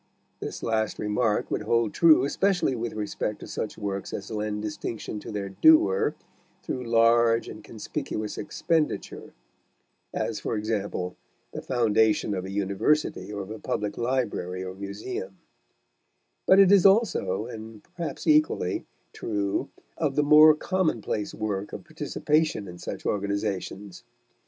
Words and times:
This 0.39 0.63
last 0.63 0.97
remark 0.97 1.51
would 1.51 1.61
hold 1.61 1.93
true 1.93 2.23
especially 2.25 2.75
with 2.75 2.93
respect 2.93 3.39
to 3.41 3.47
such 3.47 3.77
works 3.77 4.11
as 4.13 4.31
lend 4.31 4.63
distinction 4.63 5.19
to 5.19 5.31
their 5.31 5.49
doer 5.49 6.15
through 6.63 6.85
large 6.89 7.47
and 7.47 7.63
conspicuous 7.63 8.35
expenditure; 8.35 9.33
as, 10.11 10.39
for 10.39 10.55
example, 10.57 11.15
the 11.53 11.61
foundation 11.61 12.33
of 12.33 12.45
a 12.45 12.49
university 12.49 13.31
or 13.31 13.43
of 13.43 13.51
a 13.51 13.59
public 13.59 13.95
library 13.95 14.63
or 14.63 14.73
museum; 14.73 15.37
but 16.47 16.57
it 16.57 16.71
is 16.71 16.83
also, 16.83 17.45
and 17.45 17.83
perhaps 17.83 18.25
equally, 18.25 18.85
true 19.13 19.69
of 19.97 20.15
the 20.15 20.23
more 20.23 20.55
commonplace 20.55 21.35
work 21.35 21.73
of 21.73 21.83
participation 21.83 22.67
in 22.67 22.79
such 22.79 23.05
organizations. 23.05 24.01